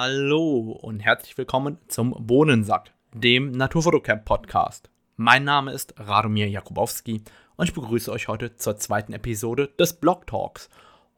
Hallo 0.00 0.78
und 0.80 1.00
herzlich 1.00 1.36
willkommen 1.36 1.76
zum 1.88 2.14
Bohnensack, 2.16 2.92
dem 3.12 3.50
Naturfotocamp 3.50 4.24
Podcast. 4.24 4.90
Mein 5.16 5.42
Name 5.42 5.72
ist 5.72 5.92
Radomir 5.98 6.48
Jakubowski 6.48 7.24
und 7.56 7.68
ich 7.68 7.74
begrüße 7.74 8.12
euch 8.12 8.28
heute 8.28 8.54
zur 8.54 8.76
zweiten 8.76 9.12
Episode 9.12 9.70
des 9.76 9.94
Blog 9.94 10.28
Talks. 10.28 10.68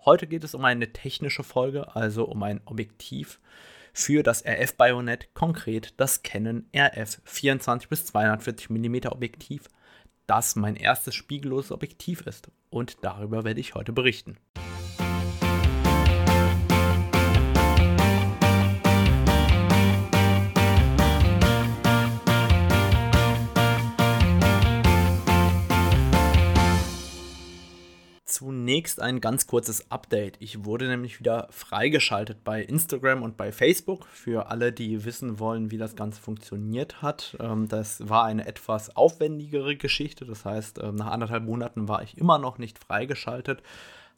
Heute 0.06 0.26
geht 0.26 0.44
es 0.44 0.54
um 0.54 0.64
eine 0.64 0.94
technische 0.94 1.42
Folge, 1.42 1.94
also 1.94 2.24
um 2.24 2.42
ein 2.42 2.62
Objektiv 2.64 3.38
für 3.92 4.22
das 4.22 4.46
RF-Bajonett, 4.46 5.34
konkret 5.34 5.92
das 5.98 6.22
Canon 6.22 6.64
RF 6.74 7.20
24 7.24 7.86
bis 7.86 8.06
240 8.06 8.70
mm 8.70 9.08
Objektiv, 9.08 9.68
das 10.26 10.56
mein 10.56 10.76
erstes 10.76 11.14
spiegelloses 11.14 11.70
Objektiv 11.70 12.22
ist. 12.22 12.50
Und 12.70 12.96
darüber 13.04 13.44
werde 13.44 13.60
ich 13.60 13.74
heute 13.74 13.92
berichten. 13.92 14.38
Zunächst 28.70 29.02
ein 29.02 29.20
ganz 29.20 29.48
kurzes 29.48 29.90
Update. 29.90 30.36
Ich 30.38 30.64
wurde 30.64 30.86
nämlich 30.86 31.18
wieder 31.18 31.48
freigeschaltet 31.50 32.44
bei 32.44 32.62
Instagram 32.62 33.24
und 33.24 33.36
bei 33.36 33.50
Facebook. 33.50 34.06
Für 34.06 34.48
alle, 34.48 34.70
die 34.70 35.04
wissen 35.04 35.40
wollen, 35.40 35.72
wie 35.72 35.76
das 35.76 35.96
Ganze 35.96 36.20
funktioniert 36.22 37.02
hat. 37.02 37.36
Ähm, 37.40 37.66
das 37.66 38.08
war 38.08 38.26
eine 38.26 38.46
etwas 38.46 38.94
aufwendigere 38.94 39.74
Geschichte. 39.74 40.24
Das 40.24 40.44
heißt, 40.44 40.78
ähm, 40.84 40.94
nach 40.94 41.08
anderthalb 41.08 41.42
Monaten 41.42 41.88
war 41.88 42.04
ich 42.04 42.16
immer 42.16 42.38
noch 42.38 42.58
nicht 42.58 42.78
freigeschaltet. 42.78 43.60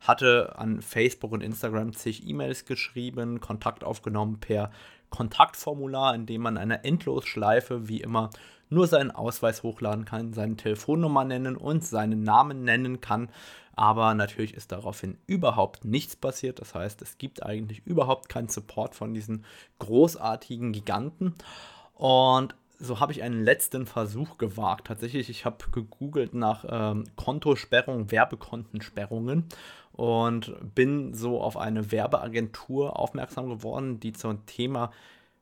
Hatte 0.00 0.52
an 0.58 0.82
Facebook 0.82 1.32
und 1.32 1.42
Instagram 1.42 1.94
zig 1.94 2.28
E-Mails 2.28 2.66
geschrieben, 2.66 3.40
Kontakt 3.40 3.84
aufgenommen 3.84 4.38
per 4.38 4.70
Kontaktformular, 5.08 6.14
in 6.14 6.26
dem 6.26 6.42
man 6.42 6.58
eine 6.58 6.84
Endlosschleife 6.84 7.88
wie 7.88 8.02
immer 8.02 8.28
nur 8.68 8.86
seinen 8.86 9.10
Ausweis 9.12 9.62
hochladen 9.62 10.04
kann, 10.04 10.32
seine 10.32 10.56
Telefonnummer 10.56 11.24
nennen 11.24 11.56
und 11.56 11.84
seinen 11.84 12.22
Namen 12.22 12.64
nennen 12.64 13.00
kann. 13.00 13.28
Aber 13.74 14.14
natürlich 14.14 14.54
ist 14.54 14.72
daraufhin 14.72 15.18
überhaupt 15.26 15.84
nichts 15.84 16.16
passiert. 16.16 16.60
Das 16.60 16.74
heißt, 16.74 17.00
es 17.02 17.18
gibt 17.18 17.42
eigentlich 17.42 17.86
überhaupt 17.86 18.28
keinen 18.28 18.48
Support 18.48 18.94
von 18.94 19.14
diesen 19.14 19.44
großartigen 19.78 20.72
Giganten. 20.72 21.34
Und 21.94 22.54
so 22.78 23.00
habe 23.00 23.12
ich 23.12 23.22
einen 23.22 23.44
letzten 23.44 23.86
Versuch 23.86 24.38
gewagt. 24.38 24.88
Tatsächlich, 24.88 25.30
ich 25.30 25.44
habe 25.44 25.64
gegoogelt 25.70 26.34
nach 26.34 26.64
ähm, 26.68 27.04
Kontosperrung, 27.16 28.10
Werbekontensperrungen 28.10 29.46
und 29.92 30.54
bin 30.74 31.14
so 31.14 31.40
auf 31.40 31.56
eine 31.56 31.92
Werbeagentur 31.92 32.98
aufmerksam 32.98 33.48
geworden, 33.48 34.00
die 34.00 34.12
zum 34.12 34.44
Thema 34.46 34.90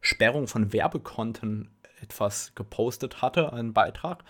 Sperrung 0.00 0.48
von 0.48 0.72
Werbekonten 0.72 1.70
etwas 2.02 2.54
gepostet 2.54 3.22
hatte, 3.22 3.52
einen 3.52 3.72
Beitrag. 3.72 4.22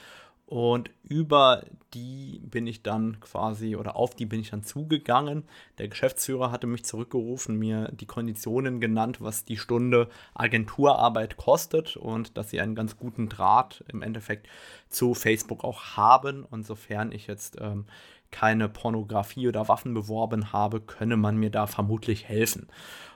Und 0.51 0.91
über 1.05 1.63
die 1.95 2.41
bin 2.43 2.67
ich 2.67 2.83
dann 2.83 3.21
quasi, 3.21 3.77
oder 3.77 3.95
auf 3.95 4.17
die 4.17 4.27
bin 4.27 4.41
ich 4.41 4.51
dann 4.51 4.65
zugegangen. 4.65 5.45
Der 5.79 5.87
Geschäftsführer 5.87 6.51
hatte 6.51 6.67
mich 6.67 6.85
zurückgerufen, 6.85 7.57
mir 7.57 7.89
die 7.93 8.07
Konditionen 8.07 8.81
genannt, 8.81 9.21
was 9.21 9.45
die 9.45 9.57
Stunde 9.57 10.09
Agenturarbeit 10.35 11.37
kostet 11.37 11.97
und 11.97 12.37
dass 12.37 12.51
sie 12.51 12.61
einen 12.61 12.75
ganz 12.75 12.97
guten 12.97 13.29
Draht 13.29 13.85
im 13.87 14.03
Endeffekt 14.03 14.49
zu 14.89 15.15
Facebook 15.15 15.63
auch 15.63 15.97
haben. 15.97 16.43
Und 16.43 16.67
sofern 16.67 17.13
ich 17.13 17.29
jetzt 17.29 17.57
ähm, 17.61 17.85
keine 18.31 18.69
Pornografie 18.69 19.49
oder 19.49 19.69
Waffen 19.69 19.95
beworben 19.95 20.53
habe, 20.53 20.81
könne 20.81 21.17
man 21.17 21.37
mir 21.37 21.51
da 21.51 21.67
vermutlich 21.67 22.29
helfen. 22.29 22.69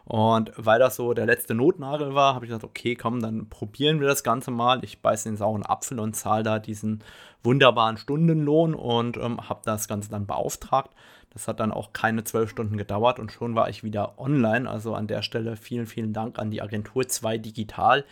Und 0.04 0.52
weil 0.56 0.78
das 0.78 0.96
so 0.96 1.14
der 1.14 1.24
letzte 1.24 1.54
Notnagel 1.54 2.14
war, 2.14 2.34
habe 2.34 2.44
ich 2.44 2.50
gesagt, 2.50 2.64
okay, 2.64 2.94
komm, 2.94 3.20
dann 3.20 3.48
probieren 3.48 4.00
wir 4.00 4.08
das 4.08 4.22
Ganze 4.22 4.50
mal. 4.50 4.84
Ich 4.84 5.00
beiße 5.00 5.28
den 5.28 5.36
sauren 5.36 5.64
Apfel 5.64 5.98
und 5.98 6.14
zahle 6.14 6.42
da 6.42 6.58
diesen 6.58 7.02
wunderbaren 7.42 7.96
Stundenlohn 7.96 8.74
und 8.74 9.16
ähm, 9.16 9.48
habe 9.48 9.60
das 9.64 9.88
Ganze 9.88 10.10
dann 10.10 10.26
beauftragt. 10.26 10.90
Das 11.30 11.48
hat 11.48 11.58
dann 11.58 11.72
auch 11.72 11.92
keine 11.92 12.22
zwölf 12.24 12.50
Stunden 12.50 12.76
gedauert 12.76 13.18
und 13.18 13.32
schon 13.32 13.54
war 13.54 13.68
ich 13.68 13.82
wieder 13.82 14.18
online. 14.18 14.68
Also 14.68 14.94
an 14.94 15.06
der 15.06 15.22
Stelle 15.22 15.56
vielen, 15.56 15.86
vielen 15.86 16.12
Dank 16.12 16.38
an 16.38 16.50
die 16.50 16.62
Agentur 16.62 17.08
2 17.08 17.38
Digital, 17.38 18.04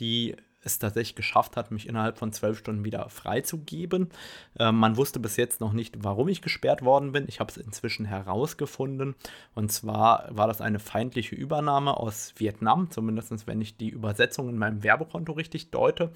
die 0.00 0.36
es 0.72 0.78
tatsächlich 0.78 1.14
geschafft 1.14 1.56
hat, 1.56 1.70
mich 1.70 1.88
innerhalb 1.88 2.18
von 2.18 2.32
zwölf 2.32 2.58
Stunden 2.58 2.84
wieder 2.84 3.08
freizugeben. 3.08 4.10
Äh, 4.58 4.72
man 4.72 4.96
wusste 4.96 5.20
bis 5.20 5.36
jetzt 5.36 5.60
noch 5.60 5.72
nicht, 5.72 6.04
warum 6.04 6.28
ich 6.28 6.42
gesperrt 6.42 6.82
worden 6.82 7.12
bin. 7.12 7.26
Ich 7.28 7.40
habe 7.40 7.50
es 7.50 7.56
inzwischen 7.56 8.06
herausgefunden. 8.06 9.14
Und 9.54 9.72
zwar 9.72 10.28
war 10.30 10.46
das 10.46 10.60
eine 10.60 10.78
feindliche 10.78 11.34
Übernahme 11.34 11.96
aus 11.96 12.34
Vietnam, 12.36 12.90
zumindest 12.90 13.46
wenn 13.46 13.60
ich 13.60 13.76
die 13.76 13.90
Übersetzung 13.90 14.48
in 14.48 14.58
meinem 14.58 14.82
Werbekonto 14.82 15.32
richtig 15.32 15.70
deute. 15.70 16.12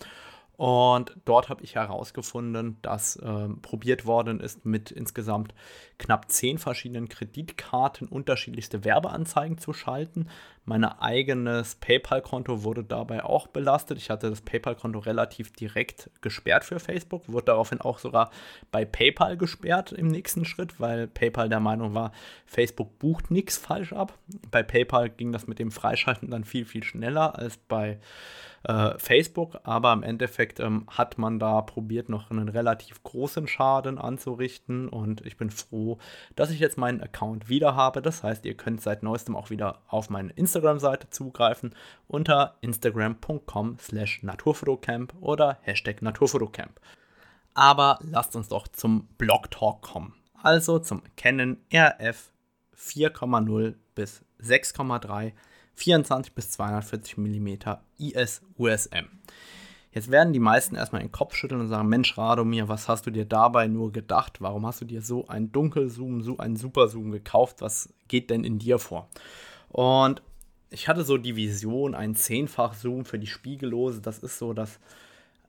Und 0.56 1.16
dort 1.24 1.48
habe 1.48 1.64
ich 1.64 1.74
herausgefunden, 1.74 2.76
dass 2.82 3.16
äh, 3.16 3.48
probiert 3.62 4.06
worden 4.06 4.38
ist, 4.38 4.64
mit 4.64 4.90
insgesamt 4.90 5.54
knapp 6.02 6.28
zehn 6.30 6.58
verschiedenen 6.58 7.08
Kreditkarten 7.08 8.08
unterschiedlichste 8.08 8.84
Werbeanzeigen 8.84 9.56
zu 9.56 9.72
schalten. 9.72 10.26
Mein 10.64 10.84
eigenes 10.84 11.76
PayPal-Konto 11.76 12.64
wurde 12.64 12.82
dabei 12.82 13.24
auch 13.24 13.46
belastet. 13.46 13.98
Ich 13.98 14.10
hatte 14.10 14.28
das 14.28 14.40
PayPal-Konto 14.40 14.98
relativ 14.98 15.52
direkt 15.52 16.10
gesperrt 16.20 16.64
für 16.64 16.80
Facebook, 16.80 17.28
wurde 17.28 17.46
daraufhin 17.46 17.80
auch 17.80 18.00
sogar 18.00 18.30
bei 18.72 18.84
PayPal 18.84 19.36
gesperrt 19.36 19.92
im 19.92 20.08
nächsten 20.08 20.44
Schritt, 20.44 20.80
weil 20.80 21.06
PayPal 21.06 21.48
der 21.48 21.60
Meinung 21.60 21.94
war, 21.94 22.10
Facebook 22.46 22.98
bucht 22.98 23.30
nichts 23.30 23.56
falsch 23.56 23.92
ab. 23.92 24.18
Bei 24.50 24.64
PayPal 24.64 25.08
ging 25.08 25.30
das 25.30 25.46
mit 25.46 25.60
dem 25.60 25.70
Freischalten 25.70 26.30
dann 26.30 26.44
viel, 26.44 26.64
viel 26.64 26.82
schneller 26.82 27.38
als 27.38 27.56
bei 27.56 28.00
äh, 28.64 28.98
Facebook, 28.98 29.58
aber 29.64 29.92
im 29.92 30.02
Endeffekt 30.02 30.60
ähm, 30.60 30.86
hat 30.88 31.18
man 31.18 31.38
da 31.38 31.62
probiert, 31.62 32.08
noch 32.08 32.30
einen 32.30 32.48
relativ 32.48 33.02
großen 33.02 33.48
Schaden 33.48 33.98
anzurichten 33.98 34.88
und 34.88 35.24
ich 35.26 35.36
bin 35.36 35.50
froh, 35.50 35.91
dass 36.36 36.50
ich 36.50 36.60
jetzt 36.60 36.78
meinen 36.78 37.00
Account 37.00 37.48
wieder 37.48 37.74
habe. 37.74 38.02
Das 38.02 38.22
heißt, 38.22 38.44
ihr 38.44 38.56
könnt 38.56 38.80
seit 38.80 39.02
neuestem 39.02 39.36
auch 39.36 39.50
wieder 39.50 39.80
auf 39.88 40.10
meine 40.10 40.32
Instagram-Seite 40.32 41.10
zugreifen 41.10 41.74
unter 42.06 42.56
instagram.com 42.60 43.78
slash 43.78 44.22
naturfotocamp 44.22 45.14
oder 45.20 45.58
Hashtag 45.62 46.02
naturfotocamp. 46.02 46.80
Aber 47.54 47.98
lasst 48.02 48.36
uns 48.36 48.48
doch 48.48 48.68
zum 48.68 49.06
Blog 49.18 49.50
Talk 49.50 49.82
kommen. 49.82 50.14
Also 50.42 50.78
zum 50.78 51.02
Canon 51.16 51.58
RF 51.72 52.32
4,0 52.76 53.74
bis 53.94 54.24
6,3 54.42 55.32
24 55.74 56.34
bis 56.34 56.50
240 56.50 57.16
mm 57.16 57.48
IS 57.98 58.42
USM. 58.58 59.06
Jetzt 59.92 60.10
werden 60.10 60.32
die 60.32 60.40
meisten 60.40 60.74
erstmal 60.74 61.02
den 61.02 61.12
Kopf 61.12 61.34
schütteln 61.34 61.60
und 61.60 61.68
sagen, 61.68 61.88
Mensch, 61.88 62.16
Radomir, 62.16 62.68
was 62.68 62.88
hast 62.88 63.06
du 63.06 63.10
dir 63.10 63.26
dabei 63.26 63.66
nur 63.66 63.92
gedacht? 63.92 64.40
Warum 64.40 64.66
hast 64.66 64.80
du 64.80 64.86
dir 64.86 65.02
so 65.02 65.28
einen 65.28 65.52
Dunkelzoom, 65.52 66.22
so 66.22 66.38
einen 66.38 66.56
Superzoom 66.56 67.12
gekauft? 67.12 67.60
Was 67.60 67.92
geht 68.08 68.30
denn 68.30 68.44
in 68.44 68.58
dir 68.58 68.78
vor? 68.78 69.08
Und 69.68 70.22
ich 70.70 70.88
hatte 70.88 71.04
so 71.04 71.18
die 71.18 71.36
Vision, 71.36 71.94
ein 71.94 72.14
Zehnfach-Zoom 72.14 73.04
für 73.04 73.18
die 73.18 73.26
Spiegellose. 73.26 74.00
Das 74.00 74.18
ist 74.18 74.38
so 74.38 74.54
das 74.54 74.80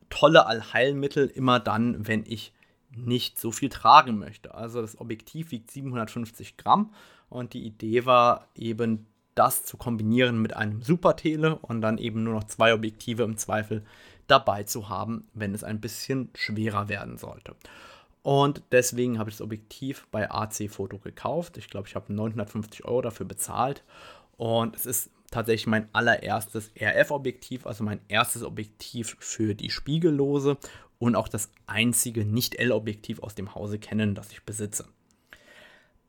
tolle 0.10 0.46
Allheilmittel 0.46 1.28
immer 1.28 1.62
dann, 1.62 2.06
wenn 2.08 2.26
ich 2.28 2.54
nicht 2.96 3.40
so 3.40 3.52
viel 3.52 3.70
tragen 3.70 4.20
möchte. 4.20 4.54
Also 4.54 4.82
das 4.82 5.00
Objektiv 5.00 5.52
wiegt 5.52 5.72
750 5.72 6.58
Gramm 6.58 6.92
und 7.30 7.54
die 7.54 7.66
Idee 7.66 8.06
war 8.06 8.48
eben 8.56 9.08
das 9.36 9.64
zu 9.64 9.78
kombinieren 9.78 10.42
mit 10.42 10.56
einem 10.56 10.82
Supertele 10.82 11.56
und 11.56 11.82
dann 11.82 11.98
eben 11.98 12.24
nur 12.24 12.36
noch 12.36 12.44
zwei 12.44 12.74
Objektive 12.74 13.24
im 13.24 13.38
Zweifel 13.38 13.84
dabei 14.28 14.64
zu 14.64 14.90
haben, 14.90 15.28
wenn 15.34 15.54
es 15.54 15.64
ein 15.64 15.82
bisschen 15.82 16.30
schwerer 16.34 16.90
werden 16.90 17.18
sollte. 17.18 17.56
Und 18.22 18.64
deswegen 18.72 19.20
habe 19.20 19.30
ich 19.30 19.36
das 19.36 19.42
Objektiv 19.42 20.08
bei 20.12 20.32
AC 20.32 20.70
Photo 20.70 20.98
gekauft. 20.98 21.58
Ich 21.58 21.70
glaube, 21.70 21.88
ich 21.88 21.96
habe 21.96 22.14
950 22.14 22.86
Euro 22.86 23.02
dafür 23.02 23.26
bezahlt. 23.26 23.84
Und 24.38 24.76
es 24.76 24.86
ist 24.86 25.10
tatsächlich 25.30 25.68
mein 25.68 25.90
allererstes 25.94 26.72
RF-Objektiv, 26.80 27.66
also 27.66 27.84
mein 27.84 28.00
erstes 28.08 28.44
Objektiv 28.44 29.18
für 29.20 29.56
die 29.56 29.70
Spiegellose 29.70 30.58
und 31.00 31.16
auch 31.16 31.28
das 31.28 31.52
einzige 31.68 32.24
Nicht-L-Objektiv 32.24 33.20
aus 33.22 33.36
dem 33.36 33.56
Hause 33.56 33.78
kennen, 33.78 34.16
das 34.16 34.32
ich 34.32 34.44
besitze. 34.44 34.86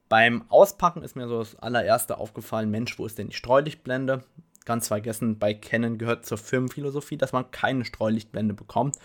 Beim 0.09 0.45
Auspacken 0.51 1.03
ist 1.03 1.17
mir 1.17 1.27
so 1.27 1.39
das 1.39 1.57
allererste 1.57 2.19
aufgefallen, 2.19 2.71
Mensch, 2.71 2.99
wo 2.99 3.07
ist 3.07 3.19
denn 3.19 3.29
die 3.29 3.37
Streulichtblende? 3.37 4.23
Ganz 4.65 4.89
vergessen, 4.89 5.39
bei 5.39 5.55
Canon 5.55 5.99
gehört 5.99 6.25
zur 6.25 6.39
Firmenphilosophie, 6.39 7.17
dass 7.17 7.33
man 7.33 7.51
keine 7.51 7.85
Streulichtblende 7.85 8.55
bekommt 8.55 8.97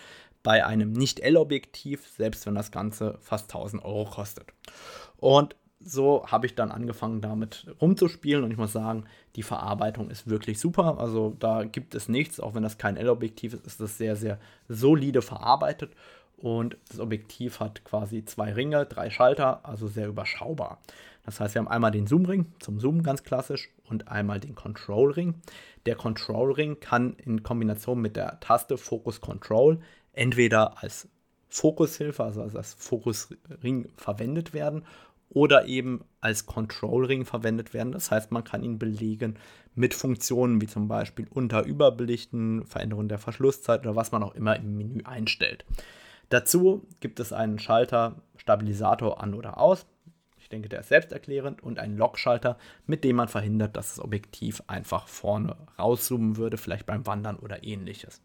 bei 0.42 0.66
einem 0.66 0.94
Nicht-L-Objektiv, 0.94 2.08
selbst 2.08 2.46
wenn 2.46 2.56
das 2.56 2.72
Ganze 2.72 3.18
fast 3.20 3.54
1000 3.54 3.84
Euro 3.84 4.06
kostet. 4.06 4.48
Und 5.18 5.56
so 5.82 6.26
habe 6.28 6.46
ich 6.46 6.56
dann 6.56 6.72
angefangen 6.72 7.22
damit 7.22 7.68
rumzuspielen 7.82 8.44
und 8.44 8.52
ich 8.52 8.58
muss 8.58 8.74
sagen, 8.74 9.06
die 9.36 9.44
Verarbeitung 9.44 10.10
ist 10.10 10.30
wirklich 10.30 10.60
super. 10.60 10.98
Also 11.00 11.36
da 11.40 11.64
gibt 11.64 11.96
es 11.96 12.10
nichts, 12.10 12.40
auch 12.40 12.54
wenn 12.54 12.64
das 12.64 12.78
kein 12.78 12.98
L-Objektiv 12.98 13.54
ist, 13.54 13.66
ist 13.66 13.82
das 13.82 13.98
sehr, 13.98 14.16
sehr 14.16 14.40
solide 14.68 15.22
verarbeitet 15.22 15.92
und 16.42 16.78
das 16.90 17.00
Objektiv 17.00 17.60
hat 17.60 17.84
quasi 17.84 18.24
zwei 18.26 18.54
Ringe, 18.54 18.86
drei 18.86 19.10
Schalter, 19.10 19.66
also 19.66 19.88
sehr 19.88 20.08
überschaubar. 20.08 20.80
Das 21.30 21.40
heißt, 21.40 21.54
wir 21.54 21.60
haben 21.60 21.68
einmal 21.68 21.92
den 21.92 22.08
Zoom-Ring 22.08 22.48
zum 22.60 22.80
Zoomen 22.80 23.04
ganz 23.04 23.22
klassisch 23.22 23.70
und 23.88 24.08
einmal 24.08 24.40
den 24.40 24.56
Control-Ring. 24.56 25.36
Der 25.86 25.96
Control-Ring 25.96 26.80
kann 26.80 27.14
in 27.14 27.44
Kombination 27.44 28.02
mit 28.02 28.16
der 28.16 28.40
Taste 28.40 28.80
Focus 28.80 29.22
Control 29.22 29.80
entweder 30.12 30.82
als 30.82 31.08
Fokushilfe, 31.48 32.24
also 32.24 32.42
als 32.42 32.74
Fokusring 32.74 33.90
verwendet 33.96 34.54
werden 34.54 34.86
oder 35.30 35.68
eben 35.68 36.04
als 36.20 36.48
Control-Ring 36.48 37.26
verwendet 37.26 37.76
werden. 37.76 37.92
Das 37.92 38.10
heißt, 38.10 38.32
man 38.32 38.44
kann 38.44 38.64
ihn 38.64 38.80
belegen 38.80 39.38
mit 39.76 39.94
Funktionen 39.94 40.60
wie 40.62 40.68
zum 40.68 40.88
Beispiel 40.88 41.28
Unter-Überbelichten, 41.30 42.66
Veränderung 42.66 43.08
der 43.08 43.20
Verschlusszeit 43.20 43.82
oder 43.82 43.96
was 43.96 44.12
man 44.12 44.24
auch 44.24 44.34
immer 44.34 44.56
im 44.56 44.78
Menü 44.78 45.04
einstellt. 45.04 45.64
Dazu 46.30 46.88
gibt 47.02 47.20
es 47.20 47.34
einen 47.34 47.60
Schalter 47.60 48.16
Stabilisator 48.36 49.22
an 49.22 49.36
oder 49.36 49.60
aus. 49.60 49.86
Ich 50.50 50.52
denke, 50.52 50.70
der 50.70 50.80
ist 50.80 50.90
selbsterklärend 50.90 51.62
und 51.62 51.78
einen 51.78 51.96
Lockschalter, 51.96 52.58
mit 52.88 53.04
dem 53.04 53.18
man 53.18 53.28
verhindert, 53.28 53.78
dass 53.78 53.90
das 53.90 54.04
Objektiv 54.04 54.64
einfach 54.66 55.08
vorne 55.08 55.56
rauszoomen 55.78 56.38
würde, 56.38 56.58
vielleicht 56.58 56.88
beim 56.88 57.06
Wandern 57.06 57.36
oder 57.36 57.64
ähnliches. 57.64 58.20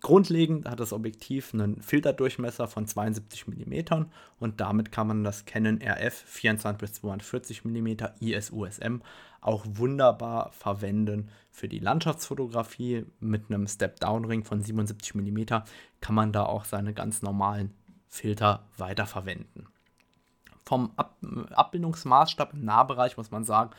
Grundlegend 0.00 0.68
hat 0.68 0.80
das 0.80 0.92
Objektiv 0.92 1.54
einen 1.54 1.80
Filterdurchmesser 1.82 2.66
von 2.66 2.88
72 2.88 3.46
mm 3.46 4.06
und 4.40 4.60
damit 4.60 4.90
kann 4.90 5.06
man 5.06 5.22
das 5.22 5.44
Canon 5.44 5.80
RF 5.80 6.14
24 6.14 6.80
bis 6.80 6.94
42 6.94 7.64
mm 7.64 7.94
IS-USM 8.18 9.02
auch 9.40 9.64
wunderbar 9.68 10.50
verwenden 10.50 11.28
für 11.52 11.68
die 11.68 11.78
Landschaftsfotografie. 11.78 13.06
Mit 13.20 13.52
einem 13.52 13.68
Step-Down-Ring 13.68 14.42
von 14.42 14.62
77 14.62 15.14
mm 15.14 15.44
kann 16.00 16.16
man 16.16 16.32
da 16.32 16.42
auch 16.42 16.64
seine 16.64 16.92
ganz 16.92 17.22
normalen 17.22 17.72
Filter 18.08 18.66
weiterverwenden. 18.76 19.68
Vom 20.66 20.90
Ab 20.96 21.16
Abbildungsmaßstab 21.52 22.52
im 22.52 22.64
Nahbereich 22.64 23.16
muss 23.16 23.30
man 23.30 23.44
sagen, 23.44 23.70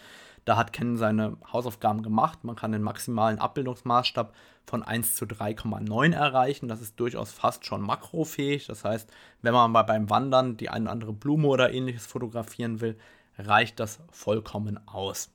da 0.46 0.56
hat 0.56 0.72
Canon 0.72 0.96
seine 0.96 1.38
Hausaufgaben 1.52 2.02
gemacht. 2.02 2.46
Man 2.46 2.56
kann 2.56 2.72
den 2.72 2.82
maximalen 2.82 3.38
Abbildungsmaßstab 3.38 4.34
von 4.66 4.84
1 4.84 5.16
zu 5.16 5.26
3,9 5.26 6.14
erreichen. 6.14 6.70
Das 6.70 6.82
ist 6.82 6.98
durchaus 7.00 7.34
fast 7.34 7.66
schon 7.66 7.82
makrofähig. 7.82 8.66
Das 8.68 8.86
heißt, 8.86 9.12
wenn 9.42 9.54
man 9.54 9.72
mal 9.72 9.84
beim 9.84 10.10
Wandern 10.10 10.56
die 10.56 10.70
eine 10.70 10.86
oder 10.86 10.92
andere 10.94 11.14
Blume 11.14 11.50
oder 11.50 11.74
ähnliches 11.74 12.08
fotografieren 12.08 12.80
will, 12.80 12.98
reicht 13.38 13.80
das 13.82 14.00
vollkommen 14.10 14.80
aus. 14.88 15.34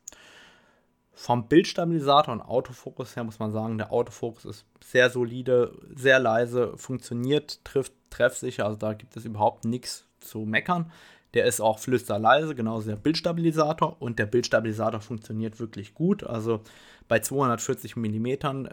Vom 1.13 1.47
Bildstabilisator 1.47 2.33
und 2.33 2.41
Autofokus 2.41 3.15
her 3.15 3.25
muss 3.25 3.39
man 3.39 3.53
sagen, 3.53 3.77
der 3.77 3.93
Autofokus 3.93 4.47
ist 4.47 4.67
sehr 4.83 5.11
solide, 5.11 5.79
sehr 5.95 6.19
leise, 6.19 6.77
funktioniert, 6.79 7.63
trifft 7.65 7.93
treffsicher, 8.09 8.65
also 8.65 8.79
da 8.79 8.95
gibt 8.95 9.15
es 9.17 9.27
überhaupt 9.27 9.67
nichts 9.67 10.07
zu 10.21 10.41
meckern. 10.41 10.91
Der 11.35 11.47
ist 11.47 11.61
auch 11.61 11.79
flüsterleise, 11.79 12.55
genauso 12.55 12.89
der 12.89 12.97
Bildstabilisator. 12.97 14.01
Und 14.01 14.19
der 14.19 14.27
Bildstabilisator 14.27 15.01
funktioniert 15.01 15.59
wirklich 15.61 15.95
gut. 15.95 16.25
Also 16.25 16.61
bei 17.09 17.21
240 17.21 17.97
mm 17.97 18.27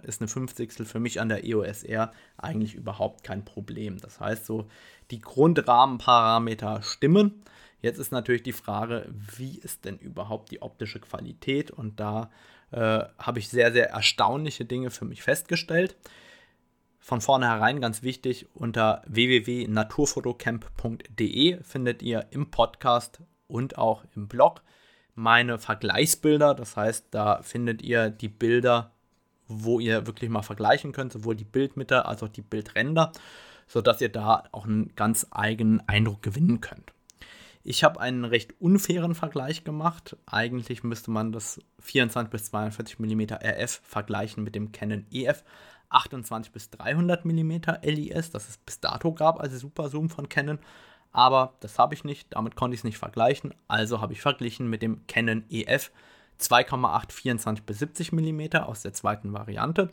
ist 0.03 0.21
eine 0.21 0.27
50 0.27 0.73
für 0.87 0.99
mich 0.99 1.21
an 1.21 1.29
der 1.29 1.45
EOS 1.45 1.83
R 1.83 2.11
eigentlich 2.37 2.75
überhaupt 2.75 3.23
kein 3.23 3.45
Problem. 3.45 3.99
Das 3.99 4.19
heißt, 4.19 4.45
so 4.45 4.67
die 5.11 5.21
Grundrahmenparameter 5.21 6.81
stimmen. 6.81 7.43
Jetzt 7.81 7.97
ist 7.97 8.11
natürlich 8.11 8.43
die 8.43 8.53
Frage, 8.53 9.07
wie 9.09 9.57
ist 9.59 9.85
denn 9.85 9.97
überhaupt 9.97 10.51
die 10.51 10.61
optische 10.61 10.99
Qualität? 10.99 11.71
Und 11.71 11.99
da 11.99 12.29
äh, 12.71 13.05
habe 13.17 13.39
ich 13.39 13.47
sehr, 13.47 13.71
sehr 13.71 13.89
erstaunliche 13.89 14.65
Dinge 14.65 14.89
für 14.89 15.05
mich 15.05 15.23
festgestellt 15.23 15.95
von 16.99 17.21
vornherein 17.21 17.81
ganz 17.81 18.03
wichtig, 18.03 18.45
unter 18.53 19.01
www.naturfotocamp.de 19.07 21.63
findet 21.63 22.03
ihr 22.03 22.27
im 22.31 22.51
Podcast 22.51 23.21
und 23.47 23.77
auch 23.77 24.03
im 24.15 24.27
Blog 24.27 24.61
meine 25.15 25.57
Vergleichsbilder. 25.59 26.53
Das 26.53 26.77
heißt, 26.77 27.07
da 27.11 27.41
findet 27.41 27.81
ihr 27.81 28.09
die 28.09 28.29
Bilder, 28.29 28.91
wo 29.47 29.79
ihr 29.79 30.07
wirklich 30.07 30.29
mal 30.29 30.43
vergleichen 30.43 30.91
könnt, 30.91 31.13
sowohl 31.13 31.35
die 31.35 31.45
Bildmitte 31.45 32.05
als 32.05 32.21
auch 32.21 32.27
die 32.27 32.41
Bildränder, 32.41 33.11
sodass 33.67 34.01
ihr 34.01 34.09
da 34.09 34.43
auch 34.51 34.65
einen 34.65 34.93
ganz 34.95 35.27
eigenen 35.31 35.87
Eindruck 35.87 36.21
gewinnen 36.21 36.61
könnt. 36.61 36.93
Ich 37.63 37.83
habe 37.83 37.99
einen 37.99 38.23
recht 38.23 38.53
unfairen 38.59 39.15
Vergleich 39.15 39.63
gemacht. 39.63 40.15
Eigentlich 40.25 40.83
müsste 40.83 41.11
man 41.11 41.31
das 41.31 41.59
24 41.79 42.31
bis 42.31 42.45
42 42.45 42.99
mm 42.99 43.21
RF 43.33 43.81
vergleichen 43.83 44.43
mit 44.43 44.55
dem 44.55 44.71
Canon 44.71 45.05
EF 45.11 45.43
28 45.89 46.51
bis 46.51 46.69
300 46.69 47.25
mm 47.25 47.61
LIS, 47.83 48.31
das 48.31 48.49
es 48.49 48.57
bis 48.57 48.79
dato 48.79 49.13
gab 49.13 49.39
als 49.39 49.59
Super 49.59 49.89
Zoom 49.89 50.09
von 50.09 50.29
Canon. 50.29 50.59
Aber 51.11 51.53
das 51.59 51.79
habe 51.79 51.95
ich 51.95 52.03
nicht, 52.03 52.27
damit 52.31 52.55
konnte 52.55 52.75
ich 52.75 52.81
es 52.81 52.83
nicht 52.83 52.97
vergleichen. 52.97 53.53
Also 53.67 54.01
habe 54.01 54.13
ich 54.13 54.21
verglichen 54.21 54.69
mit 54.69 54.81
dem 54.81 55.05
Canon 55.07 55.43
EF 55.49 55.91
2,8 56.39 57.11
24 57.11 57.65
bis 57.65 57.79
70 57.79 58.11
mm 58.11 58.57
aus 58.57 58.83
der 58.83 58.93
zweiten 58.93 59.33
Variante 59.33 59.89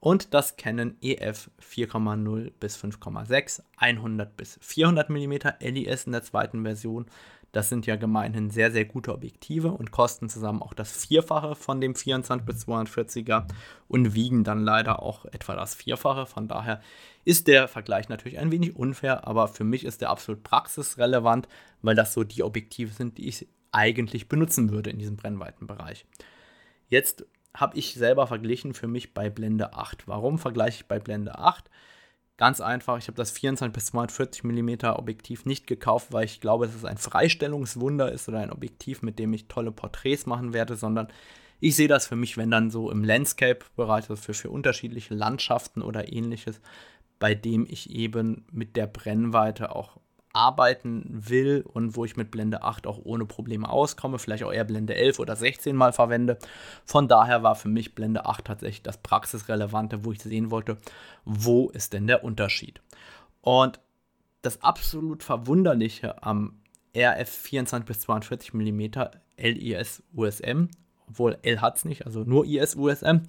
und 0.00 0.34
das 0.34 0.56
Canon 0.56 0.96
EF 1.00 1.50
4,0 1.60 2.52
bis 2.60 2.76
5,6 2.76 3.62
100 3.78 4.36
bis 4.36 4.58
400 4.60 5.08
mm 5.08 5.32
LIS 5.60 6.04
in 6.04 6.12
der 6.12 6.22
zweiten 6.22 6.62
Version 6.64 7.06
das 7.56 7.70
sind 7.70 7.86
ja 7.86 7.96
gemeinhin 7.96 8.50
sehr, 8.50 8.70
sehr 8.70 8.84
gute 8.84 9.14
Objektive 9.14 9.72
und 9.72 9.90
kosten 9.90 10.28
zusammen 10.28 10.60
auch 10.60 10.74
das 10.74 11.06
Vierfache 11.06 11.54
von 11.54 11.80
dem 11.80 11.94
24 11.94 12.46
bis 12.46 12.68
240er 12.68 13.46
und 13.88 14.14
wiegen 14.14 14.44
dann 14.44 14.62
leider 14.62 15.02
auch 15.02 15.24
etwa 15.24 15.56
das 15.56 15.74
Vierfache. 15.74 16.26
Von 16.26 16.48
daher 16.48 16.82
ist 17.24 17.48
der 17.48 17.66
Vergleich 17.66 18.10
natürlich 18.10 18.38
ein 18.38 18.52
wenig 18.52 18.76
unfair, 18.76 19.26
aber 19.26 19.48
für 19.48 19.64
mich 19.64 19.86
ist 19.86 20.02
der 20.02 20.10
absolut 20.10 20.42
praxisrelevant, 20.42 21.48
weil 21.80 21.94
das 21.94 22.12
so 22.12 22.24
die 22.24 22.42
Objektive 22.42 22.92
sind, 22.92 23.16
die 23.16 23.26
ich 23.26 23.48
eigentlich 23.72 24.28
benutzen 24.28 24.70
würde 24.70 24.90
in 24.90 24.98
diesem 24.98 25.16
Brennweitenbereich. 25.16 26.04
Jetzt 26.90 27.24
habe 27.54 27.78
ich 27.78 27.94
selber 27.94 28.26
verglichen 28.26 28.74
für 28.74 28.86
mich 28.86 29.14
bei 29.14 29.30
Blende 29.30 29.72
8. 29.72 30.06
Warum 30.06 30.38
vergleiche 30.38 30.82
ich 30.82 30.88
bei 30.88 30.98
Blende 30.98 31.38
8? 31.38 31.70
Ganz 32.38 32.60
einfach, 32.60 32.98
ich 32.98 33.08
habe 33.08 33.16
das 33.16 33.30
24 33.30 33.72
bis 33.72 33.86
240 33.86 34.44
mm 34.44 34.86
Objektiv 34.94 35.46
nicht 35.46 35.66
gekauft, 35.66 36.12
weil 36.12 36.26
ich 36.26 36.40
glaube, 36.40 36.66
dass 36.66 36.74
es 36.74 36.84
ein 36.84 36.98
Freistellungswunder 36.98 38.12
ist 38.12 38.28
oder 38.28 38.40
ein 38.40 38.52
Objektiv, 38.52 39.00
mit 39.00 39.18
dem 39.18 39.32
ich 39.32 39.48
tolle 39.48 39.72
Porträts 39.72 40.26
machen 40.26 40.52
werde, 40.52 40.76
sondern 40.76 41.08
ich 41.60 41.74
sehe 41.76 41.88
das 41.88 42.06
für 42.06 42.16
mich, 42.16 42.36
wenn 42.36 42.50
dann 42.50 42.70
so 42.70 42.90
im 42.90 43.02
Landscape-Bereich, 43.02 44.10
also 44.10 44.16
für, 44.16 44.34
für 44.34 44.50
unterschiedliche 44.50 45.14
Landschaften 45.14 45.80
oder 45.80 46.12
ähnliches, 46.12 46.60
bei 47.18 47.34
dem 47.34 47.66
ich 47.66 47.88
eben 47.90 48.44
mit 48.52 48.76
der 48.76 48.86
Brennweite 48.86 49.74
auch 49.74 49.98
arbeiten 50.36 51.04
will 51.08 51.64
und 51.66 51.96
wo 51.96 52.04
ich 52.04 52.16
mit 52.16 52.30
Blende 52.30 52.62
8 52.62 52.86
auch 52.86 53.00
ohne 53.02 53.24
Probleme 53.24 53.68
auskomme, 53.68 54.18
vielleicht 54.18 54.44
auch 54.44 54.52
eher 54.52 54.64
Blende 54.64 54.94
11 54.94 55.18
oder 55.18 55.34
16 55.34 55.74
mal 55.74 55.92
verwende. 55.92 56.38
Von 56.84 57.08
daher 57.08 57.42
war 57.42 57.56
für 57.56 57.68
mich 57.68 57.94
Blende 57.94 58.26
8 58.26 58.44
tatsächlich 58.44 58.82
das 58.82 58.98
Praxisrelevante, 58.98 60.04
wo 60.04 60.12
ich 60.12 60.22
sehen 60.22 60.50
wollte, 60.50 60.76
wo 61.24 61.70
ist 61.70 61.94
denn 61.94 62.06
der 62.06 62.22
Unterschied. 62.22 62.82
Und 63.40 63.80
das 64.42 64.62
absolut 64.62 65.22
Verwunderliche 65.22 66.22
am 66.22 66.60
RF 66.94 67.28
24 67.28 67.86
bis 67.86 68.00
42 68.00 68.54
mm 68.54 68.82
LIS 69.38 70.02
USM, 70.14 70.68
obwohl 71.08 71.38
L 71.42 71.60
hat 71.60 71.78
es 71.78 71.84
nicht, 71.84 72.04
also 72.04 72.24
nur 72.24 72.44
IS 72.44 72.76
USM, 72.76 73.22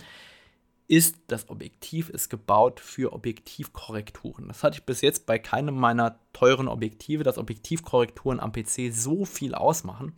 ist, 0.88 1.18
das 1.28 1.50
Objektiv 1.50 2.10
ist 2.10 2.30
gebaut 2.30 2.80
für 2.80 3.12
Objektivkorrekturen. 3.14 4.48
Das 4.48 4.64
hatte 4.64 4.78
ich 4.78 4.86
bis 4.86 5.02
jetzt 5.02 5.26
bei 5.26 5.38
keinem 5.38 5.76
meiner 5.76 6.20
teuren 6.34 6.68
Objektive, 6.68 7.24
dass 7.24 7.38
Objektivkorrekturen 7.38 8.40
am 8.40 8.54
PC 8.54 8.94
so 8.94 9.26
viel 9.26 9.54
ausmachen. 9.54 10.14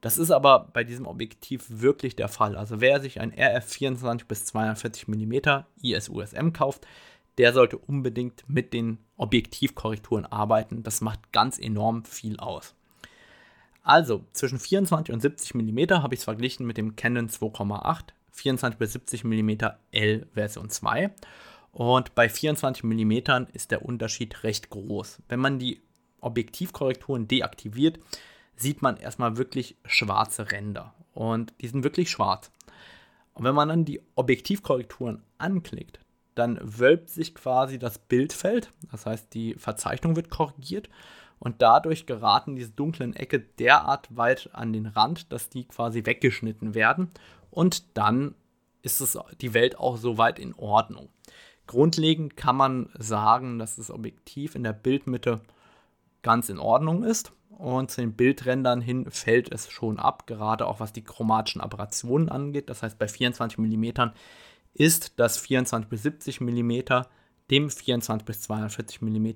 Das 0.00 0.18
ist 0.18 0.30
aber 0.30 0.70
bei 0.72 0.84
diesem 0.84 1.06
Objektiv 1.06 1.64
wirklich 1.68 2.16
der 2.16 2.28
Fall. 2.28 2.56
Also 2.56 2.80
wer 2.80 3.00
sich 3.00 3.20
ein 3.20 3.32
RF 3.32 3.64
24 3.64 4.26
bis 4.28 4.44
240 4.46 5.08
mm 5.08 5.64
IS-USM 5.82 6.52
kauft, 6.52 6.86
der 7.38 7.52
sollte 7.52 7.78
unbedingt 7.78 8.44
mit 8.48 8.72
den 8.72 8.98
Objektivkorrekturen 9.16 10.26
arbeiten. 10.26 10.82
Das 10.82 11.00
macht 11.00 11.32
ganz 11.32 11.58
enorm 11.58 12.04
viel 12.04 12.38
aus. 12.38 12.74
Also 13.82 14.24
zwischen 14.32 14.60
24 14.60 15.12
und 15.12 15.20
70 15.20 15.54
mm 15.54 16.02
habe 16.02 16.14
ich 16.14 16.20
es 16.20 16.24
verglichen 16.24 16.66
mit 16.66 16.76
dem 16.76 16.94
Canon 16.94 17.28
2,8 17.28 18.10
24 18.32 18.78
bis 18.78 18.92
70 18.92 19.24
mm 19.24 19.50
L 19.92 20.26
Version 20.32 20.68
2. 20.68 21.10
Und 21.72 22.14
bei 22.14 22.28
24 22.28 22.84
mm 22.84 23.46
ist 23.52 23.70
der 23.70 23.84
Unterschied 23.84 24.42
recht 24.44 24.70
groß. 24.70 25.22
Wenn 25.28 25.40
man 25.40 25.58
die 25.58 25.80
Objektivkorrekturen 26.20 27.28
deaktiviert, 27.28 27.98
sieht 28.56 28.82
man 28.82 28.96
erstmal 28.96 29.36
wirklich 29.36 29.76
schwarze 29.84 30.52
Ränder. 30.52 30.94
Und 31.14 31.54
die 31.60 31.68
sind 31.68 31.84
wirklich 31.84 32.10
schwarz. 32.10 32.50
Und 33.34 33.44
wenn 33.44 33.54
man 33.54 33.68
dann 33.68 33.84
die 33.84 34.02
Objektivkorrekturen 34.14 35.22
anklickt, 35.38 36.00
dann 36.34 36.58
wölbt 36.62 37.10
sich 37.10 37.34
quasi 37.34 37.78
das 37.78 37.98
Bildfeld. 37.98 38.70
Das 38.90 39.06
heißt, 39.06 39.32
die 39.34 39.54
Verzeichnung 39.54 40.16
wird 40.16 40.30
korrigiert. 40.30 40.88
Und 41.38 41.60
dadurch 41.60 42.06
geraten 42.06 42.54
diese 42.54 42.70
dunklen 42.70 43.16
Ecke 43.16 43.40
derart 43.40 44.14
weit 44.16 44.50
an 44.52 44.72
den 44.72 44.86
Rand, 44.86 45.32
dass 45.32 45.48
die 45.48 45.66
quasi 45.66 46.06
weggeschnitten 46.06 46.74
werden 46.74 47.10
und 47.52 47.96
dann 47.96 48.34
ist 48.82 49.00
es 49.00 49.16
die 49.40 49.54
Welt 49.54 49.78
auch 49.78 49.96
soweit 49.96 50.40
in 50.40 50.54
Ordnung. 50.54 51.08
Grundlegend 51.68 52.36
kann 52.36 52.56
man 52.56 52.90
sagen, 52.98 53.58
dass 53.60 53.76
das 53.76 53.90
Objektiv 53.90 54.56
in 54.56 54.64
der 54.64 54.72
Bildmitte 54.72 55.40
ganz 56.22 56.48
in 56.48 56.58
Ordnung 56.58 57.04
ist. 57.04 57.32
und 57.50 57.92
zu 57.92 58.00
den 58.00 58.14
Bildrändern 58.14 58.80
hin 58.80 59.08
fällt 59.08 59.52
es 59.52 59.70
schon 59.70 60.00
ab, 60.00 60.26
gerade 60.26 60.66
auch 60.66 60.80
was 60.80 60.92
die 60.92 61.04
chromatischen 61.04 61.60
Aberrationen 61.60 62.28
angeht. 62.28 62.68
Das 62.68 62.82
heißt, 62.82 62.98
bei 62.98 63.06
24 63.06 63.58
mm 63.58 64.10
ist 64.74 65.12
das 65.20 65.38
24 65.38 65.88
bis 65.88 66.02
70 66.02 66.40
mm 66.40 66.80
dem 67.50 67.70
24 67.70 68.24
bis 68.24 68.40
240 68.40 69.02
mm 69.02 69.28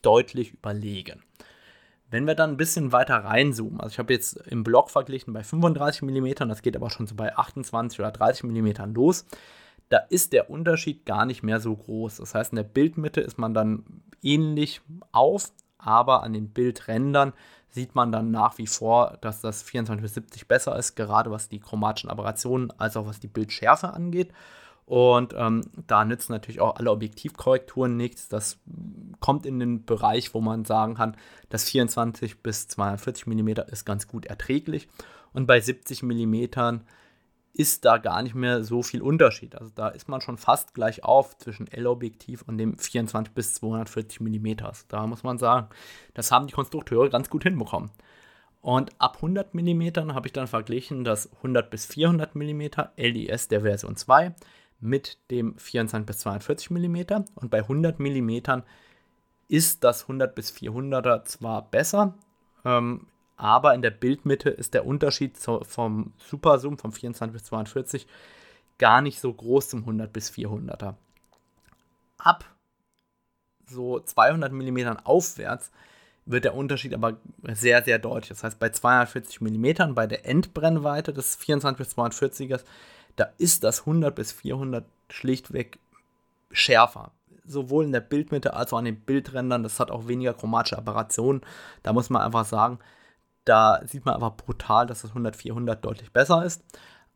deutlich 0.00 0.52
überlegen. 0.52 1.22
Wenn 2.12 2.26
wir 2.26 2.34
dann 2.34 2.50
ein 2.50 2.56
bisschen 2.58 2.92
weiter 2.92 3.16
reinzoomen, 3.16 3.80
also 3.80 3.94
ich 3.94 3.98
habe 3.98 4.12
jetzt 4.12 4.36
im 4.46 4.64
Block 4.64 4.90
verglichen 4.90 5.32
bei 5.32 5.42
35 5.42 6.02
mm, 6.02 6.46
das 6.46 6.60
geht 6.60 6.76
aber 6.76 6.90
schon 6.90 7.06
so 7.06 7.14
bei 7.14 7.34
28 7.34 7.98
oder 8.00 8.10
30 8.10 8.44
mm 8.44 8.92
los, 8.94 9.24
da 9.88 9.96
ist 10.10 10.34
der 10.34 10.50
Unterschied 10.50 11.06
gar 11.06 11.24
nicht 11.24 11.42
mehr 11.42 11.58
so 11.58 11.74
groß. 11.74 12.18
Das 12.18 12.34
heißt, 12.34 12.52
in 12.52 12.56
der 12.56 12.64
Bildmitte 12.64 13.22
ist 13.22 13.38
man 13.38 13.54
dann 13.54 13.84
ähnlich 14.22 14.82
auf, 15.10 15.52
aber 15.78 16.22
an 16.22 16.34
den 16.34 16.50
Bildrändern 16.50 17.32
sieht 17.70 17.94
man 17.94 18.12
dann 18.12 18.30
nach 18.30 18.58
wie 18.58 18.66
vor, 18.66 19.16
dass 19.22 19.40
das 19.40 19.62
24 19.62 20.02
bis 20.02 20.12
70 20.12 20.46
besser 20.46 20.76
ist, 20.76 20.94
gerade 20.96 21.30
was 21.30 21.48
die 21.48 21.60
chromatischen 21.60 22.10
Aberrationen 22.10 22.70
als 22.78 22.94
auch 22.98 23.06
was 23.06 23.20
die 23.20 23.28
Bildschärfe 23.28 23.94
angeht. 23.94 24.32
Und 24.84 25.34
ähm, 25.36 25.62
da 25.86 26.04
nützen 26.04 26.32
natürlich 26.32 26.60
auch 26.60 26.76
alle 26.76 26.90
Objektivkorrekturen 26.90 27.96
nichts. 27.96 28.28
Das 28.28 28.58
kommt 29.20 29.46
in 29.46 29.58
den 29.58 29.84
Bereich, 29.84 30.34
wo 30.34 30.40
man 30.40 30.64
sagen 30.64 30.94
kann, 30.94 31.16
das 31.48 31.64
24 31.64 32.42
bis 32.42 32.68
240 32.68 33.26
mm 33.26 33.48
ist 33.70 33.84
ganz 33.84 34.08
gut 34.08 34.26
erträglich. 34.26 34.88
Und 35.32 35.46
bei 35.46 35.60
70 35.60 36.02
mm 36.02 36.80
ist 37.54 37.84
da 37.84 37.98
gar 37.98 38.22
nicht 38.22 38.34
mehr 38.34 38.64
so 38.64 38.82
viel 38.82 39.02
Unterschied. 39.02 39.54
Also 39.56 39.70
da 39.74 39.88
ist 39.88 40.08
man 40.08 40.20
schon 40.20 40.38
fast 40.38 40.74
gleich 40.74 41.04
auf 41.04 41.36
zwischen 41.38 41.68
L-Objektiv 41.68 42.42
und 42.42 42.58
dem 42.58 42.78
24 42.78 43.34
bis 43.34 43.54
240 43.54 44.20
mm. 44.20 44.56
Da 44.88 45.06
muss 45.06 45.22
man 45.22 45.38
sagen, 45.38 45.68
das 46.14 46.32
haben 46.32 46.46
die 46.46 46.54
Konstrukteure 46.54 47.10
ganz 47.10 47.28
gut 47.28 47.42
hinbekommen. 47.42 47.90
Und 48.62 48.90
ab 48.98 49.16
100 49.16 49.54
mm 49.54 50.14
habe 50.14 50.28
ich 50.28 50.32
dann 50.32 50.46
verglichen 50.46 51.04
das 51.04 51.30
100 51.36 51.68
bis 51.68 51.84
400 51.86 52.34
mm 52.34 52.62
LIS 52.96 53.48
der 53.48 53.62
Version 53.62 53.96
2 53.96 54.34
mit 54.82 55.18
dem 55.30 55.56
24 55.56 56.06
bis 56.06 56.18
240 56.18 56.70
mm 56.70 57.24
und 57.36 57.50
bei 57.50 57.60
100 57.60 57.98
mm 57.98 58.62
ist 59.48 59.84
das 59.84 60.02
100 60.02 60.34
bis 60.34 60.52
400er 60.52 61.24
zwar 61.24 61.70
besser, 61.70 62.14
ähm, 62.64 63.06
aber 63.36 63.74
in 63.74 63.82
der 63.82 63.90
Bildmitte 63.90 64.50
ist 64.50 64.74
der 64.74 64.86
Unterschied 64.86 65.38
zu, 65.38 65.60
vom 65.64 66.12
Superzoom 66.18 66.78
vom 66.78 66.92
24 66.92 67.32
bis 67.32 67.44
42 67.44 68.06
gar 68.78 69.00
nicht 69.00 69.20
so 69.20 69.32
groß 69.32 69.70
zum 69.70 69.80
100 69.80 70.12
bis 70.12 70.30
400er. 70.30 70.94
Ab 72.18 72.44
so 73.66 74.00
200 74.00 74.52
mm 74.52 74.96
aufwärts 75.04 75.70
wird 76.24 76.44
der 76.44 76.54
Unterschied 76.54 76.94
aber 76.94 77.16
sehr, 77.52 77.82
sehr 77.82 77.98
deutlich. 77.98 78.28
Das 78.28 78.44
heißt, 78.44 78.58
bei 78.58 78.68
240 78.68 79.40
mm, 79.40 79.94
bei 79.94 80.06
der 80.06 80.26
Endbrennweite 80.26 81.12
des 81.12 81.36
24 81.36 81.78
bis 81.78 81.96
240ers, 81.96 82.64
da 83.16 83.28
ist 83.38 83.64
das 83.64 83.80
100 83.80 84.14
bis 84.14 84.32
400 84.32 84.84
schlichtweg 85.10 85.78
schärfer. 86.50 87.12
Sowohl 87.44 87.84
in 87.84 87.92
der 87.92 88.00
Bildmitte 88.00 88.54
als 88.54 88.72
auch 88.72 88.78
an 88.78 88.84
den 88.84 89.00
Bildrändern. 89.00 89.62
Das 89.62 89.80
hat 89.80 89.90
auch 89.90 90.06
weniger 90.06 90.34
chromatische 90.34 90.78
Apparationen. 90.78 91.42
Da 91.82 91.92
muss 91.92 92.10
man 92.10 92.22
einfach 92.22 92.44
sagen, 92.44 92.78
da 93.44 93.80
sieht 93.84 94.04
man 94.04 94.14
einfach 94.14 94.36
brutal, 94.36 94.86
dass 94.86 95.02
das 95.02 95.10
100 95.10 95.34
400 95.34 95.84
deutlich 95.84 96.12
besser 96.12 96.44
ist. 96.44 96.62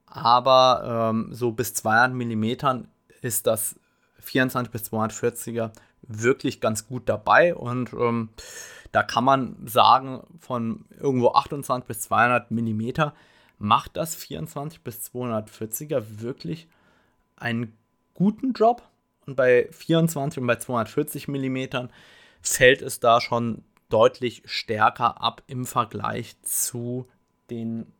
Aber 0.06 1.10
ähm, 1.10 1.28
so 1.32 1.52
bis 1.52 1.74
200 1.74 2.12
mm 2.12 2.84
ist 3.22 3.46
das 3.46 3.78
24 4.20 4.72
bis 4.72 4.92
240er 4.92 5.70
wirklich 6.02 6.60
ganz 6.60 6.86
gut 6.86 7.08
dabei 7.08 7.54
und 7.54 7.92
ähm, 7.92 8.30
da 8.92 9.02
kann 9.02 9.24
man 9.24 9.56
sagen, 9.66 10.22
von 10.38 10.84
irgendwo 10.98 11.32
28 11.32 11.86
bis 11.86 12.00
200 12.02 12.50
mm 12.50 13.10
macht 13.58 13.96
das 13.96 14.14
24 14.14 14.82
bis 14.82 15.10
240er 15.10 16.20
wirklich 16.20 16.68
einen 17.36 17.76
guten 18.14 18.52
Job. 18.52 18.82
Und 19.26 19.36
bei 19.36 19.68
24 19.72 20.40
und 20.40 20.46
bei 20.46 20.56
240 20.56 21.28
mm 21.28 21.88
fällt 22.40 22.82
es 22.82 23.00
da 23.00 23.20
schon 23.20 23.64
deutlich 23.88 24.42
stärker 24.44 25.20
ab 25.20 25.42
im 25.46 25.66
Vergleich 25.66 26.40
zu 26.42 27.08
den 27.50 27.92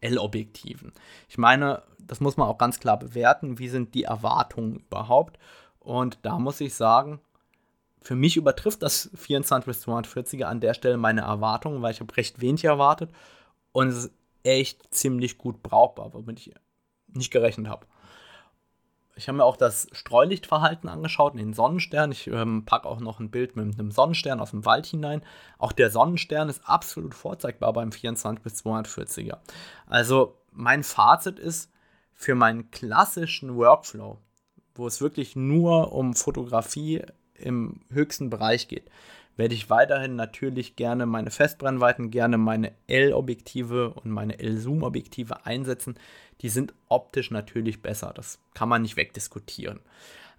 L-Objektiven. 0.00 0.92
Ich 1.28 1.38
meine, 1.38 1.82
das 1.98 2.20
muss 2.20 2.36
man 2.36 2.48
auch 2.48 2.58
ganz 2.58 2.78
klar 2.78 2.98
bewerten. 2.98 3.58
Wie 3.58 3.68
sind 3.68 3.94
die 3.94 4.04
Erwartungen 4.04 4.76
überhaupt? 4.76 5.38
Und 5.80 6.18
da 6.22 6.38
muss 6.38 6.60
ich 6.60 6.74
sagen, 6.74 7.20
für 8.02 8.14
mich 8.14 8.36
übertrifft 8.36 8.82
das 8.82 9.10
24 9.14 9.66
bis 9.66 9.86
240er 9.86 10.44
an 10.44 10.60
der 10.60 10.74
Stelle 10.74 10.96
meine 10.96 11.22
Erwartungen, 11.22 11.82
weil 11.82 11.92
ich 11.92 12.00
habe 12.00 12.16
recht 12.16 12.40
wenig 12.40 12.64
erwartet 12.64 13.10
und 13.72 13.88
es 13.88 14.04
ist 14.04 14.12
echt 14.46 14.94
ziemlich 14.94 15.38
gut 15.38 15.62
brauchbar, 15.62 16.14
womit 16.14 16.40
ich 16.40 16.54
nicht 17.08 17.30
gerechnet 17.30 17.68
habe. 17.68 17.86
Ich 19.18 19.28
habe 19.28 19.38
mir 19.38 19.44
auch 19.44 19.56
das 19.56 19.88
Streulichtverhalten 19.92 20.90
angeschaut, 20.90 21.38
den 21.38 21.54
Sonnenstern. 21.54 22.12
Ich 22.12 22.26
ähm, 22.26 22.66
packe 22.66 22.86
auch 22.86 23.00
noch 23.00 23.18
ein 23.18 23.30
Bild 23.30 23.56
mit 23.56 23.78
einem 23.78 23.90
Sonnenstern 23.90 24.40
aus 24.40 24.50
dem 24.50 24.66
Wald 24.66 24.84
hinein. 24.84 25.22
Auch 25.56 25.72
der 25.72 25.90
Sonnenstern 25.90 26.50
ist 26.50 26.68
absolut 26.68 27.14
vorzeigbar 27.14 27.72
beim 27.72 27.92
24 27.92 28.42
bis 28.42 28.62
240er. 28.62 29.38
Also 29.86 30.36
mein 30.52 30.82
Fazit 30.82 31.38
ist, 31.38 31.70
für 32.16 32.34
meinen 32.34 32.70
klassischen 32.70 33.56
Workflow, 33.56 34.18
wo 34.74 34.86
es 34.86 35.00
wirklich 35.00 35.36
nur 35.36 35.92
um 35.92 36.14
Fotografie 36.14 37.02
im 37.34 37.80
höchsten 37.90 38.30
Bereich 38.30 38.68
geht, 38.68 38.90
werde 39.36 39.54
ich 39.54 39.68
weiterhin 39.70 40.16
natürlich 40.16 40.76
gerne 40.76 41.06
meine 41.06 41.30
Festbrennweiten, 41.30 42.10
gerne 42.10 42.38
meine 42.38 42.72
L-Objektive 42.86 43.90
und 43.90 44.10
meine 44.10 44.38
L-Zoom-Objektive 44.38 45.44
einsetzen. 45.44 45.98
Die 46.40 46.48
sind 46.48 46.74
optisch 46.88 47.30
natürlich 47.30 47.82
besser, 47.82 48.12
das 48.14 48.38
kann 48.54 48.68
man 48.68 48.82
nicht 48.82 48.96
wegdiskutieren. 48.96 49.80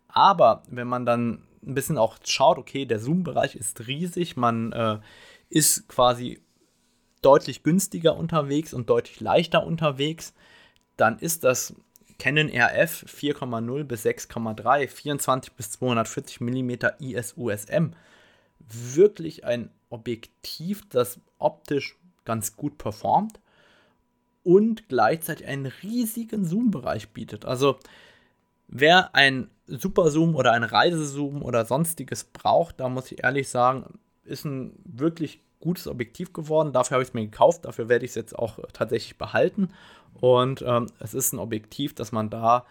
Aber 0.07 0.63
wenn 0.69 0.87
man 0.87 1.05
dann 1.05 1.43
ein 1.65 1.75
bisschen 1.75 1.97
auch 1.97 2.17
schaut, 2.23 2.57
okay, 2.57 2.85
der 2.85 2.99
Zoom-Bereich 2.99 3.55
ist 3.55 3.87
riesig, 3.87 4.37
man 4.37 4.71
äh, 4.71 4.99
ist 5.49 5.87
quasi 5.87 6.41
deutlich 7.21 7.63
günstiger 7.63 8.15
unterwegs 8.15 8.73
und 8.73 8.89
deutlich 8.89 9.19
leichter 9.19 9.65
unterwegs, 9.65 10.33
dann 10.97 11.19
ist 11.19 11.43
das 11.43 11.75
Canon 12.19 12.49
RF 12.49 13.05
4,0 13.07 13.83
bis 13.83 14.05
6,3, 14.05 14.87
24 14.87 15.53
bis 15.53 15.71
240 15.71 16.41
mm 16.41 16.71
ISUSM 16.99 17.91
wirklich 18.69 19.45
ein 19.45 19.69
Objektiv, 19.89 20.87
das 20.89 21.19
optisch 21.39 21.97
ganz 22.25 22.55
gut 22.57 22.77
performt 22.77 23.39
und 24.43 24.89
gleichzeitig 24.89 25.47
einen 25.47 25.65
riesigen 25.65 26.45
Zoom-Bereich 26.45 27.09
bietet. 27.09 27.45
Also 27.45 27.77
wer 28.67 29.15
ein 29.15 29.49
Super 29.67 30.09
Zoom 30.09 30.35
oder 30.35 30.53
ein 30.53 30.63
Reisezoom 30.63 31.41
oder 31.41 31.65
sonstiges 31.65 32.23
braucht, 32.25 32.79
da 32.79 32.89
muss 32.89 33.11
ich 33.11 33.23
ehrlich 33.23 33.49
sagen, 33.49 33.99
ist 34.23 34.45
ein 34.45 34.73
wirklich 34.85 35.41
gutes 35.59 35.87
Objektiv 35.87 36.33
geworden. 36.33 36.73
Dafür 36.73 36.95
habe 36.95 37.03
ich 37.03 37.09
es 37.09 37.13
mir 37.13 37.25
gekauft, 37.25 37.65
dafür 37.65 37.89
werde 37.89 38.05
ich 38.05 38.11
es 38.11 38.15
jetzt 38.15 38.37
auch 38.37 38.59
tatsächlich 38.73 39.17
behalten. 39.17 39.69
Und 40.19 40.63
ähm, 40.65 40.87
es 40.99 41.13
ist 41.13 41.33
ein 41.33 41.39
Objektiv, 41.39 41.95
das 41.95 42.11
man 42.11 42.29
da 42.29 42.65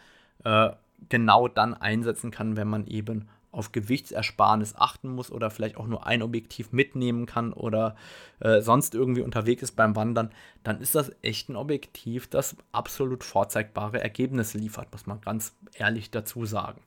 äh, 0.44 0.70
genau 1.08 1.48
dann 1.48 1.74
einsetzen 1.74 2.30
kann, 2.30 2.56
wenn 2.56 2.68
man 2.68 2.86
eben 2.86 3.28
auf 3.56 3.72
Gewichtsersparnis 3.72 4.76
achten 4.76 5.08
muss 5.08 5.32
oder 5.32 5.50
vielleicht 5.50 5.78
auch 5.78 5.86
nur 5.86 6.06
ein 6.06 6.22
Objektiv 6.22 6.72
mitnehmen 6.72 7.24
kann 7.26 7.52
oder 7.52 7.96
äh, 8.40 8.60
sonst 8.60 8.94
irgendwie 8.94 9.22
unterwegs 9.22 9.62
ist 9.62 9.72
beim 9.72 9.96
Wandern, 9.96 10.30
dann 10.62 10.80
ist 10.80 10.94
das 10.94 11.10
echt 11.22 11.48
ein 11.48 11.56
Objektiv, 11.56 12.28
das 12.28 12.54
absolut 12.72 13.24
vorzeigbare 13.24 14.00
Ergebnisse 14.00 14.58
liefert, 14.58 14.92
muss 14.92 15.06
man 15.06 15.22
ganz 15.22 15.56
ehrlich 15.74 16.10
dazu 16.10 16.44
sagen. 16.44 16.82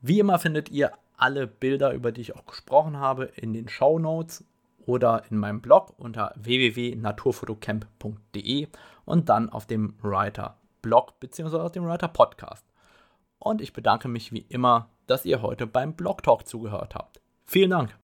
Wie 0.00 0.20
immer 0.20 0.38
findet 0.38 0.70
ihr 0.70 0.92
alle 1.16 1.48
Bilder, 1.48 1.92
über 1.92 2.12
die 2.12 2.20
ich 2.20 2.36
auch 2.36 2.46
gesprochen 2.46 2.98
habe, 2.98 3.24
in 3.24 3.52
den 3.52 3.68
Show 3.68 3.98
Notes 3.98 4.44
oder 4.86 5.24
in 5.28 5.38
meinem 5.38 5.60
Blog 5.60 5.92
unter 5.98 6.32
www.naturfotocamp.de 6.36 8.68
und 9.04 9.28
dann 9.28 9.50
auf 9.50 9.66
dem 9.66 9.94
Writer 10.02 10.56
Blog 10.82 11.18
bzw. 11.18 11.56
auf 11.56 11.72
dem 11.72 11.84
Writer 11.84 12.06
Podcast. 12.06 12.64
Und 13.40 13.60
ich 13.60 13.72
bedanke 13.72 14.06
mich 14.06 14.30
wie 14.32 14.46
immer 14.48 14.88
dass 15.08 15.24
ihr 15.24 15.42
heute 15.42 15.66
beim 15.66 15.94
Blog 15.94 16.22
Talk 16.22 16.46
zugehört 16.46 16.94
habt. 16.94 17.20
Vielen 17.44 17.70
Dank. 17.70 17.98